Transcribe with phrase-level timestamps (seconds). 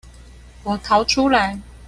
[0.63, 1.61] 我逃出來